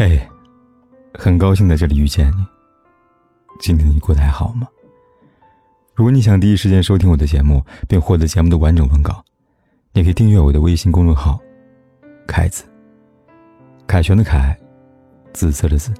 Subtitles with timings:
[0.00, 0.18] 嘿，
[1.12, 2.46] 很高兴在这里遇见你。
[3.60, 4.66] 今天你过得还好吗？
[5.94, 9.22] 如果你想第一时间收听我的节目，并获得节目的完整文稿，
[9.92, 11.38] 你可以订阅我的微信公众号
[12.26, 12.64] “凯子”。
[13.86, 14.58] 凯旋的凯，
[15.34, 15.92] 紫色的紫。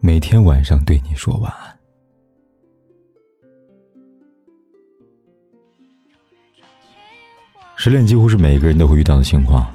[0.00, 1.78] 每天晚上对你说晚安。
[7.74, 9.74] 失恋几乎是每一个人都会遇到的情况，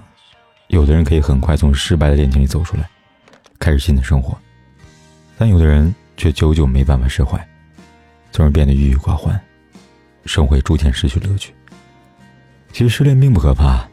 [0.67, 2.87] 有的人可以很快从失败的恋情里走出来。
[3.67, 4.33] 开始新的生活，
[5.37, 7.37] 但有的人却久久没办法释怀，
[8.31, 9.37] 从而变得郁郁寡欢，
[10.25, 11.53] 生活逐渐失去乐趣。
[12.71, 13.85] 其实失恋并不可怕，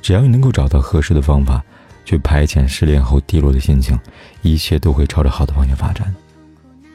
[0.00, 1.60] 只要你能够找到合适的方法
[2.04, 3.98] 去排遣失恋后低落的心情，
[4.42, 6.14] 一切都会朝着好的方向发展。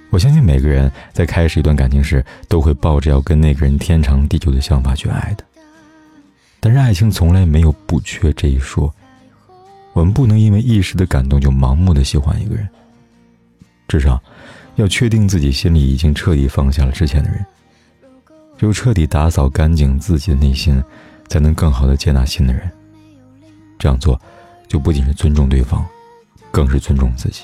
[0.09, 5.43] 我相信每个人在开始一段感情时，都会抱着要跟那个人天长地久的想法去爱的。
[6.61, 8.89] 但是爱情从来没有不缺这一说。
[9.99, 12.65] 我们不能因为一时的感动就盲目的喜欢一个人，
[13.85, 14.17] 至少
[14.77, 17.45] 要确定自己心里已经彻底放下了之前的人。
[18.57, 20.81] 只有彻底打扫干净自己的内心，
[21.27, 22.71] 才能更好的接纳新的人。
[23.77, 24.17] 这样做，
[24.69, 25.85] 就不仅是尊重对方，
[26.49, 27.41] 更是尊重自己。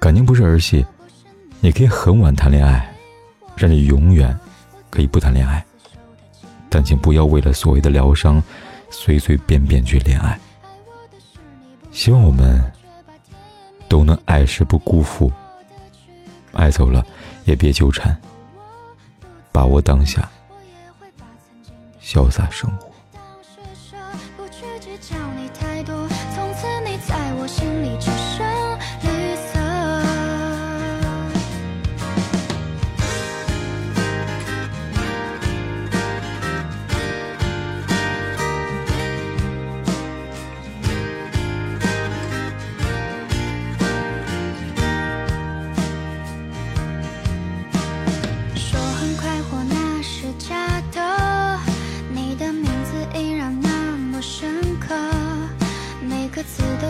[0.00, 0.84] 感情不是儿戏，
[1.60, 2.92] 你可以很晚谈恋爱，
[3.54, 4.36] 甚至永远
[4.90, 5.64] 可以不谈恋爱，
[6.68, 8.42] 但请不要为了所谓的疗伤，
[8.90, 10.36] 随随便便去恋爱。
[11.94, 12.60] 希望我们
[13.88, 15.32] 都能爱时不辜负，
[16.52, 17.06] 爱走了
[17.44, 18.20] 也别纠缠，
[19.52, 20.28] 把握当下，
[22.02, 22.93] 潇洒生活。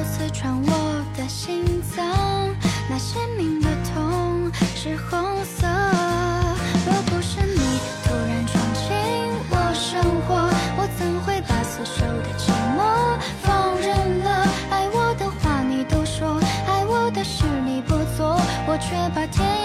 [0.04, 2.06] 刺穿我的心脏，
[2.88, 5.66] 那鲜明的痛是红色。
[6.86, 7.60] 若不是你
[8.04, 8.84] 突然闯进
[9.50, 10.34] 我生活，
[10.76, 14.46] 我怎会把死守的寂寞放任了？
[14.70, 18.38] 爱我的话你都说，爱我的事你不做，
[18.68, 19.63] 我却把天。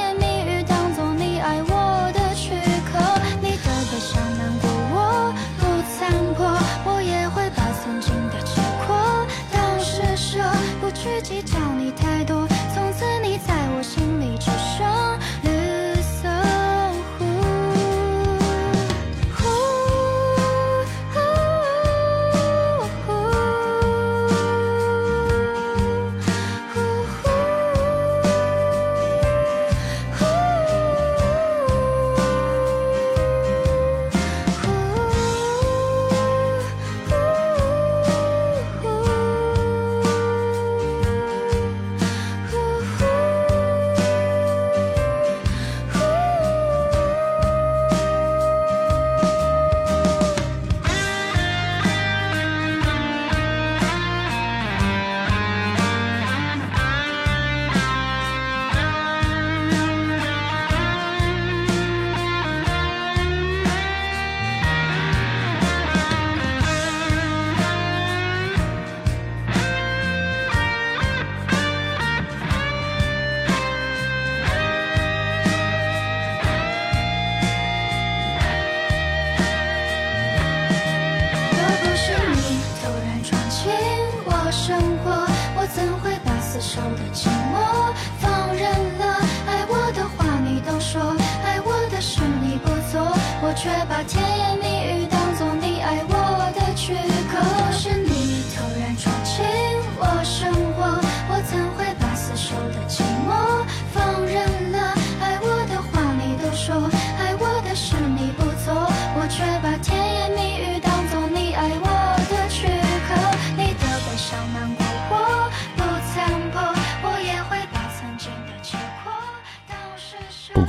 [86.96, 88.70] 的寂寞放任
[89.00, 89.04] 了，
[89.48, 91.02] 爱我的话你都说，
[91.44, 93.02] 爱我的事你不做，
[93.42, 93.99] 我却把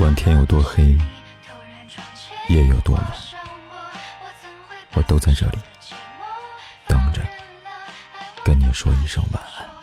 [0.01, 0.97] 不管天有多黑，
[2.49, 3.05] 夜有多晚，
[4.95, 5.59] 我都在这里
[6.87, 7.21] 等着，
[8.43, 9.80] 跟你说一声晚安。